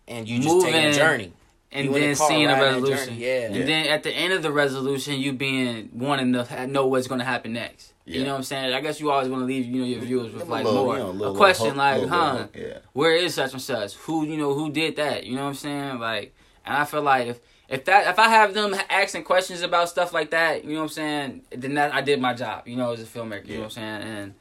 [0.08, 0.92] And you just take a Moving.
[0.94, 1.32] journey.
[1.70, 3.14] and You then car seeing a resolution.
[3.18, 3.46] yeah.
[3.46, 3.64] And Yeah.
[3.64, 7.24] then at the end of the resolution, you being wanting to know what's going to
[7.24, 7.92] happen next.
[8.04, 8.74] You know what I'm saying?
[8.74, 10.96] I guess you always want to leave you know your viewers with like little, more
[10.98, 12.32] you know, a question little like, huh?
[12.54, 12.78] little Yeah.
[12.92, 13.94] Where is such and such?
[13.94, 15.24] Who you know who did that?
[15.24, 15.98] You know what I'm saying?
[16.00, 16.34] Like,
[16.66, 17.40] and I feel like if
[17.72, 20.82] if that if I have them asking questions about stuff like that, you know what
[20.84, 21.42] I'm saying?
[21.50, 22.68] Then that I did my job.
[22.68, 23.46] You know, as a filmmaker.
[23.48, 24.02] You know what I'm saying?
[24.02, 24.34] And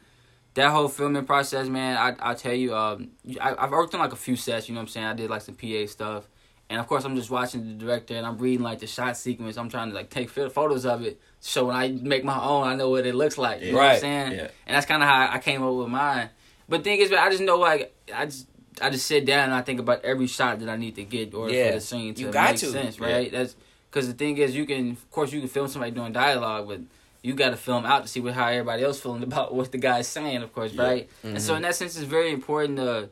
[0.53, 4.11] that whole filming process, man, I I tell you, um, I, I've worked on like
[4.13, 4.67] a few sets.
[4.67, 5.05] You know what I'm saying?
[5.07, 6.27] I did like some PA stuff,
[6.69, 9.57] and of course I'm just watching the director and I'm reading like the shot sequence.
[9.57, 12.75] I'm trying to like take photos of it, so when I make my own, I
[12.75, 13.61] know what it looks like.
[13.61, 13.93] You know what Right.
[13.95, 14.31] I'm saying?
[14.33, 14.47] Yeah.
[14.67, 16.29] And that's kind of how I came up with mine.
[16.67, 18.47] But thing is, man, I just know like I just.
[18.81, 21.29] I just sit down and I think about every shot that I need to get
[21.29, 21.67] in order Yeah.
[21.69, 22.67] for the scene to You got make to.
[22.67, 23.05] sense, Yeah.
[23.05, 23.31] right?
[23.31, 23.55] That's
[23.89, 26.79] because the thing is, you can, of course, you can film somebody doing dialogue, but
[27.21, 29.77] you got to film out to see what how everybody else feeling about what the
[29.77, 30.83] guy's saying, of course, Yeah.
[30.83, 31.09] right?
[31.23, 31.39] And Mm-hmm.
[31.45, 33.09] so in that sense, it's very important to.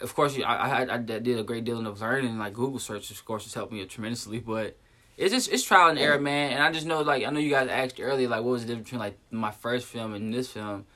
[0.00, 3.10] Of course, you- I, I I did a great deal of learning, like Google search,
[3.10, 4.38] of course, has helped me tremendously.
[4.38, 4.76] But
[5.16, 6.52] it's just it's trial and error, man.
[6.52, 8.68] And I just know, like, I know you guys asked earlier, like, what was the
[8.68, 10.86] difference between like my first film and this film?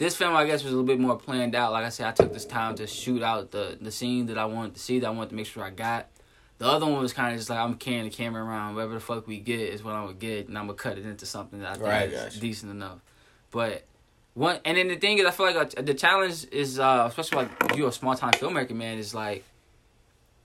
[0.00, 1.72] This film, I guess, was a little bit more planned out.
[1.72, 4.46] Like I said, I took this time to shoot out the the scene that I
[4.46, 6.08] wanted to see, that I wanted to make sure I got.
[6.56, 8.76] The other one was kind of just like I'm carrying the camera around.
[8.76, 11.04] Whatever the fuck we get is what I'm gonna get, and I'm gonna cut it
[11.04, 12.40] into something that I think Right, is gotcha.
[12.40, 13.00] decent enough.
[13.50, 13.84] But
[14.32, 17.36] one, and then the thing is, I feel like uh, the challenge is, uh, especially
[17.44, 19.44] like you're a small time filmmaker, man, is like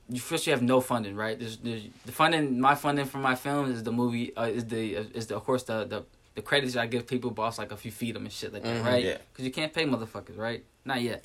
[0.10, 1.40] you first you have no funding, right?
[1.40, 2.60] There's, there's the funding.
[2.60, 5.64] My funding for my film is the movie, uh, is the is the of course
[5.64, 6.04] the the
[6.36, 8.82] the credits I give people, boss like if you feed them and shit like that,
[8.82, 9.04] Mhm, right?
[9.04, 9.18] yeah.
[9.32, 10.64] Because you can't pay motherfuckers, right?
[10.84, 11.24] Not yet.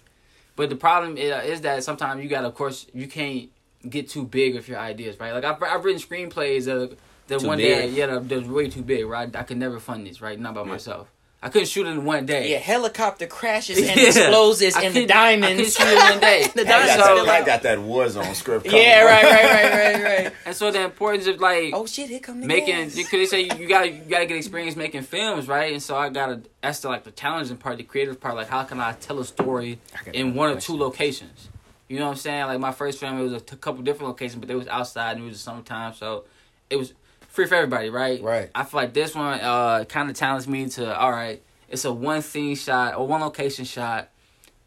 [0.57, 3.51] But the problem is, is that sometimes you got, to of course, you can't
[3.88, 5.33] get too big with your ideas, right?
[5.33, 6.96] Like I've, I've written screenplays that
[7.29, 7.94] that Too one day, big.
[7.94, 9.35] yeah, that, that's way too big, right?
[9.37, 10.38] I could never fund this, right?
[10.38, 11.11] Not by myself.
[11.42, 12.50] I couldn't shoot it in one day.
[12.53, 14.09] Yeah, helicopter crashes and Yeah.
[14.09, 15.74] explosives I and the couldn't- I couldn't diamonds.
[15.74, 16.42] shoot it in one day.
[16.55, 18.66] the And I got, diamonds so- that, I got that Warzone script.
[18.66, 20.33] Yeah, right, right, right, right, right.
[20.46, 22.11] And so the importance of like Oh shit!
[22.11, 25.03] Here come the making because they say you, you gotta you gotta get experience making
[25.03, 25.72] films, right?
[25.72, 28.35] And so I gotta that's the like the challenging part, the creative part.
[28.37, 29.79] Like how can I tell a story
[30.12, 31.48] in one one or two locations?
[31.88, 32.44] You know what I'm saying?
[32.46, 35.16] Like my first film, it was a t- couple different locations, but they was outside
[35.16, 36.24] and it was the summertime, so
[36.68, 36.92] it was
[37.31, 38.23] free for everybody, right?
[38.23, 38.51] Right.
[38.55, 41.43] I feel like this one uh kind of challenged me to all right.
[41.69, 44.11] It's a one scene shot or one location shot.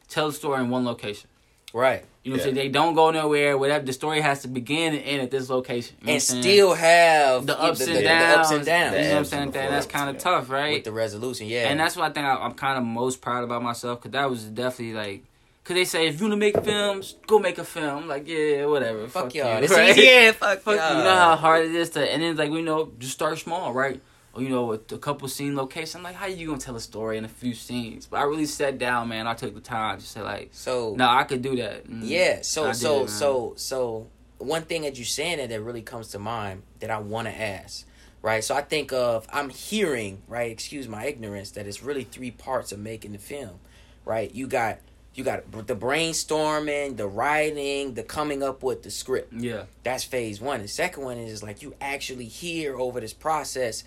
[0.10, 1.30] Tell the story in one location.
[1.73, 2.06] Right.
[2.23, 2.49] You know what Yeah.
[2.52, 2.67] I'm saying?
[2.67, 3.58] They don't go nowhere.
[3.58, 5.97] Whatever the story has to begin and end at this location.
[6.02, 8.34] You know And still have the ups and the, downs.
[8.34, 8.95] The ups and downs.
[8.95, 9.52] You know what I'm saying?
[9.52, 10.76] That, that's kind of tough, right?
[10.76, 11.47] with the resolution.
[11.47, 11.69] Yeah.
[11.69, 14.30] And that's what I think I, I'm kind of most proud about myself because that
[14.30, 15.23] was definitely like,
[15.63, 18.08] because they say if you want to make films, go make a film.
[18.08, 19.08] Like, yeah, whatever.
[19.08, 19.58] fuck, Fuck, y'all.
[19.60, 19.97] You, It's right?
[19.97, 20.32] easy.
[20.34, 20.97] Fuck, Fuck y'all.
[20.97, 21.04] you.
[21.04, 24.02] Know how hard it is to, and then like we know, just start small, right?
[24.34, 26.02] Or you know, with a couple scene location.
[26.04, 28.08] Like, how you gonna tell a story in a few scenes?
[28.08, 29.28] But I really sat down, man.
[29.28, 31.88] I took the time to say like, So no, I could do that.
[31.88, 32.02] Mm.
[32.04, 32.41] Yeah.
[32.41, 34.08] So did, so so so
[34.39, 37.34] one thing that you're saying that, that really comes to mind that I want to
[37.41, 37.86] ask,
[38.23, 38.43] right?
[38.43, 40.49] So I think of I'm hearing right.
[40.52, 41.52] Excuse my ignorance.
[41.52, 43.60] That it's really three parts of making the film,
[44.04, 44.34] right?
[44.34, 44.80] You got
[45.15, 49.34] you got the brainstorming, the writing, the coming up with the script.
[49.34, 49.63] Yeah.
[49.84, 50.62] That's phase one.
[50.62, 53.84] The second one is like you actually hear over this process.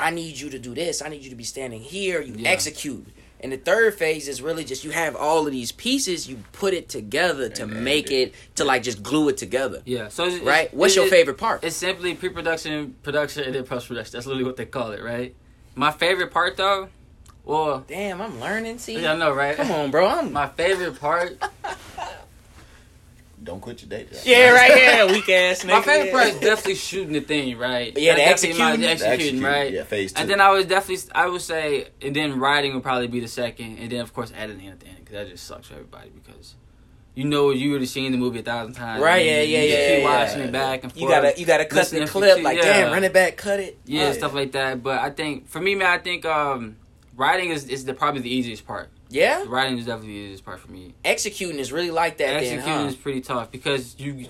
[0.00, 1.02] I need you to do this.
[1.02, 2.20] I need you to be standing here.
[2.20, 2.50] You Yeah.
[2.50, 3.06] execute.
[3.40, 6.28] And the third phase is really just you have all of these pieces.
[6.28, 9.80] You put it together to make it- to like just glue it together.
[9.84, 10.08] Yeah.
[10.08, 10.64] So it's, Right.
[10.66, 11.62] it's- What's it- your favorite part?
[11.62, 14.12] It's simply pre-production, production, and then post-production.
[14.12, 15.34] That's literally what they call it, right?
[15.76, 16.88] My favorite part, though,
[17.48, 18.78] well, Damn, I'm learning.
[18.78, 19.56] See, yeah, I know, right?
[19.56, 20.06] come on, bro.
[20.06, 21.42] I'm My favorite part,
[23.42, 24.20] Don't quit your day job.
[24.24, 25.68] yeah, right here, weak ass nigga.
[25.68, 26.12] my favorite yeah.
[26.12, 27.96] part is definitely shooting the thing, right?
[27.96, 28.80] Yeah, the That's definitely my- executing.
[28.80, 29.72] The executing, execute, right?
[29.72, 30.20] Yeah, phase two.
[30.20, 33.28] And then I would definitely, I would say, and then writing would probably be the
[33.28, 36.10] second, and then of course editing at the end because that just sucks for everybody
[36.10, 36.56] because
[37.14, 39.68] you know you already seen the movie a thousand times, Right, and yeah, yeah, you
[39.72, 40.44] yeah, keep yeah, watching yeah.
[40.46, 41.00] it back and forth.
[41.02, 42.62] You gotta you gotta cut the clip like yeah.
[42.82, 43.78] damn, run it back, cut it.
[43.86, 44.82] yeah, Oh, stuff like that.
[44.82, 46.76] But I think for me, man, I think um,
[47.18, 48.88] writing is is the probably the easiest part.
[49.10, 50.94] Yeah, Writing is definitely the easiest part for me.
[51.02, 52.26] executing is really like that.
[52.26, 52.86] Then, Executing huh?
[52.88, 54.26] is pretty tough because you,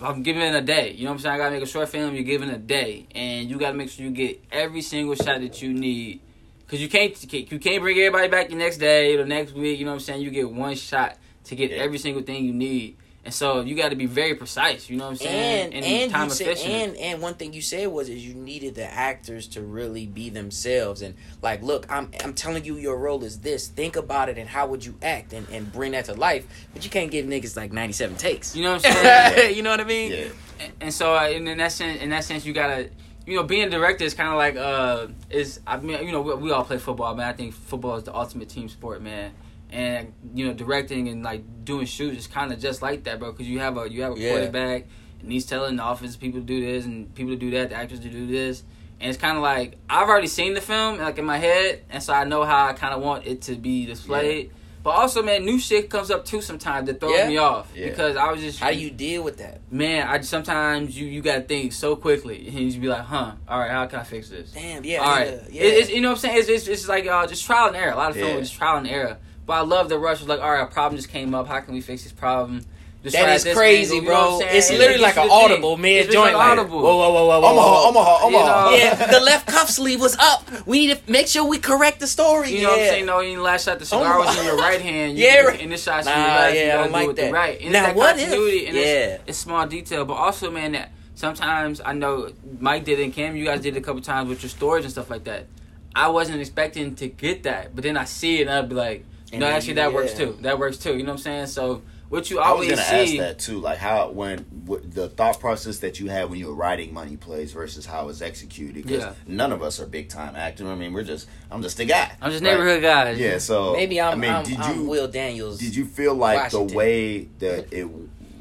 [0.00, 0.92] I'm giving it a day.
[0.92, 1.34] You know what I'm saying?
[1.34, 2.14] I gotta make a short film.
[2.14, 5.60] You're giving a day, and you gotta make sure you get every single shot that
[5.62, 6.20] you need.
[6.66, 7.14] Cause you can't
[7.52, 9.78] you can't bring everybody back the next day or the next week.
[9.78, 10.22] You know what I'm saying?
[10.22, 11.76] You get one shot to get Yeah.
[11.78, 14.90] every single thing you need, and so you got to be very precise.
[14.90, 15.72] You know what I'm saying?
[15.74, 16.72] and and time you said, efficient.
[16.74, 20.28] and and one thing you said was is you needed the actors to really be
[20.30, 24.38] themselves and like look I'm I'm telling you your role is this think about it
[24.38, 27.26] and how would you act and, and bring that to life but you can't give
[27.26, 28.92] niggas like 97 takes you know what I'm
[29.36, 29.56] saying?
[29.56, 30.16] you know what I mean yeah.
[30.60, 32.88] And- and so uh, in, in that sense, in that sense, you gotta,
[33.26, 36.20] you know, being a director is kind of like uh, is I mean, you know,
[36.22, 37.26] we, we all play football, man.
[37.28, 39.32] I think football is the ultimate team sport, man.
[39.72, 43.32] And you know, directing and like doing shoots is kind of just like that, bro.
[43.32, 44.30] Because you have a you have a Yeah.
[44.32, 44.84] quarterback,
[45.22, 47.76] and he's telling the offensive people to do this and people to do that, the
[47.76, 48.64] actors to do this.
[49.00, 52.02] And it's kind of like I've already seen the film, like in my head, and
[52.02, 54.50] so I know how I kind of want it to be displayed.
[54.84, 57.28] But also, man, new shit comes up too sometimes that throws Yeah.
[57.28, 57.88] me off Yeah.
[57.88, 61.22] because I was just how do you deal with that man, I sometimes you you
[61.22, 64.02] gotta think so quickly, and you just be like, huh, all right, how can I
[64.02, 64.50] fix this?
[64.50, 65.70] damn yeah all right, yeah, yeah.
[65.78, 66.38] It- you know what I'm saying?
[66.40, 67.92] It's, it's, it's like uh, just trial and error.
[67.92, 68.36] A lot of film Yeah.
[68.38, 69.16] is just trial and error.
[69.52, 70.20] But I love the rush.
[70.20, 71.46] Was like, all right, a problem just came up.
[71.46, 72.64] How can we fix this problem?
[73.02, 75.44] Just that is crazy angle, you know bro it's literally gets like an to think.
[75.50, 76.80] audible mid It's joint like like, audible.
[76.82, 77.88] whoa whoa whoa whoa whoa Omaha, whoa.
[77.88, 78.70] Omaha, You Omaha.
[78.70, 78.76] know?
[78.76, 82.06] yeah the left cuff sleeve was up we need to make sure we correct the
[82.06, 83.06] story You know what I'm saying?
[83.06, 85.18] No, in the last shot, the cigar Oh was in your right hand.
[85.18, 85.60] You, Yeah, right.
[85.60, 86.54] In this shot, Nah, you left.
[86.54, 87.26] yeah, you gotta don't do like with that.
[87.26, 87.60] the right.
[87.60, 88.82] And Now, it's that what if- continuity, and yeah.
[88.82, 93.12] it's, it's small detail, but also, man, that sometimes I know Mike did it and
[93.12, 95.46] Cam, you guys did it a couple times with your stories and stuff like that.
[95.92, 99.04] I wasn't expecting to get that, but then I see it and I'd be like,
[99.32, 100.36] And no, actually, you- that works too.
[100.42, 100.96] That works too.
[100.96, 101.46] You know what I'm saying?
[101.46, 103.18] So what you always I was always gonna ask see.
[103.20, 106.54] that too, like how when what, the thought process that you had when you were
[106.54, 108.84] writing Money Plays versus how it's executed.
[108.84, 109.12] Because Yeah.
[109.26, 110.66] none of us are big time actors.
[110.66, 112.12] I mean, we're just I'm just a guy.
[112.20, 112.50] I'm just right?
[112.50, 113.18] neighborhood guys.
[113.18, 116.14] Yeah, so maybe I'm I mean, I'm, did I'm you Will Daniels did you feel
[116.14, 117.88] like the way that it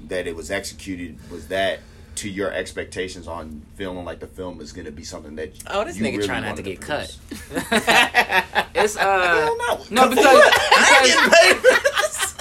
[0.10, 1.80] that it was executed was that
[2.22, 5.84] to your expectations on feeling like the film is going to be something that Oh,
[5.84, 7.18] this you nigga really trying not to wanted get cut.
[8.76, 9.86] it's uh Hell no.
[9.90, 11.62] no Cut for because, what?
[11.62, 12.36] because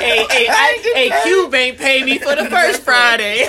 [0.00, 3.46] hey, hey, I, hey, Cube ain't pay me for the first Friday.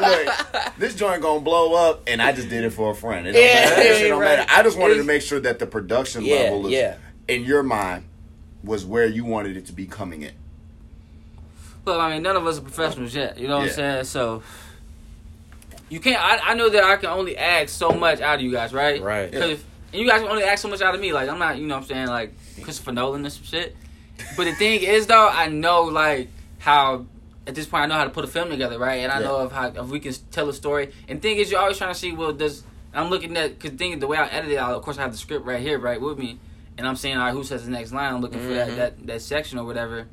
[0.00, 3.26] Look, this joint gonna blow up, and I just did it for a friend.
[3.28, 3.74] It don't Yeah, matter.
[3.76, 4.38] That shit don't right.
[4.38, 4.50] matter.
[4.50, 6.96] I just wanted to make sure that the production Yeah, level is, yeah.
[7.28, 8.04] in your mind
[8.64, 10.32] was where you wanted it to be coming in.
[11.84, 13.38] Look, I mean, none of us are professionals yet.
[13.38, 13.70] You know what Yeah.
[13.70, 14.04] I'm saying?
[14.04, 14.42] So
[15.92, 16.18] you can't.
[16.18, 19.02] I, I know that I can only ask so much out of you guys, right?
[19.02, 19.30] Right.
[19.30, 21.12] Because and you guys can only ask so much out of me.
[21.12, 23.76] Like I'm not, you know, what I'm saying like Christopher Nolan and some shit.
[24.34, 26.28] But the thing is, though, I know like
[26.60, 27.04] how
[27.46, 29.00] at this point I know how to put a film together, right?
[29.00, 29.26] And I Yeah.
[29.26, 30.92] know of how if we can tell a story.
[31.08, 32.62] And thing is, you're always trying to see well, does
[32.94, 35.12] I'm looking at because thing the way I edit it, I, of course I have
[35.12, 36.38] the script right here, right with me,
[36.78, 38.14] and I'm saying, all right, who says the next line?
[38.14, 38.76] I'm looking for that, Mhm.
[38.76, 40.06] that that section or whatever.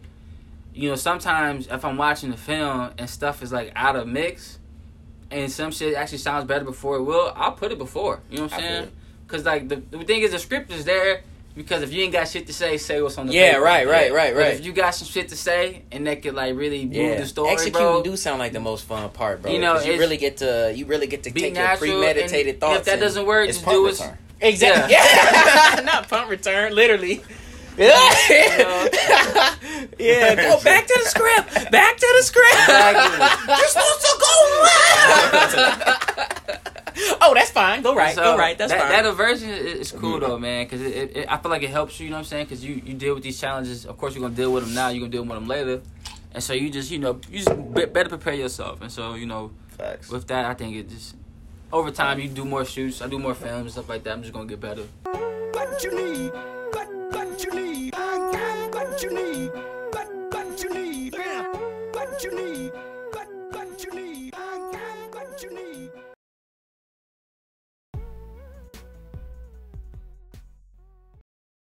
[0.74, 4.60] You know, sometimes if I'm watching the film and stuff is like out of mix,
[5.32, 8.20] and some shit actually sounds better before it will, I'll put it before.
[8.30, 8.92] You know what I'm saying?
[9.28, 11.22] Because like the, the thing is, the script is there.
[11.56, 13.64] Because if you ain't got shit to say, say what's on the Yeah, paper.
[13.64, 14.54] right, right, right, But right.
[14.54, 17.26] if you got some shit to say and that could like really move Yeah, the
[17.26, 19.52] story, executing do sound like the most fun part, bro.
[19.52, 22.80] You know, you really get to you really get to take your premeditated thoughts.
[22.82, 24.00] If that doesn't work, just do it.
[24.40, 27.24] exactly, yeah, not punt return, literally.
[30.00, 31.72] yeah, go back to the script.
[31.72, 32.54] Back to the script.
[32.54, 33.56] Exactly.
[33.56, 35.56] You're supposed to go left.
[37.22, 37.82] oh, that's fine.
[37.82, 38.14] Go right.
[38.14, 38.58] So, go right.
[38.58, 38.92] That's that, fine.
[38.92, 40.30] That aversion is is cool mm-hmm.
[40.30, 40.66] though, man.
[40.66, 42.06] Because it, it, it- I feel like it helps you.
[42.06, 42.46] You know what I'm saying?
[42.46, 43.86] Because you you deal with these challenges.
[43.86, 44.90] Of course, you're gonna deal with them now.
[44.90, 45.82] You're gonna deal with them later.
[46.34, 48.82] And so you just you know you just be, better prepare yourself.
[48.82, 50.10] And so you know Facts.
[50.10, 51.16] with that, I think it just
[51.72, 53.02] over time you do more shoots.
[53.02, 54.14] I do more films and stuff like that.
[54.14, 54.84] I'm just gonna get better.
[55.04, 56.32] what you need,
[58.80, 59.52] what you need,
[59.92, 61.44] what what you need, yeah,
[61.92, 62.72] what you need,
[63.12, 66.09] what what you need, I got what you need.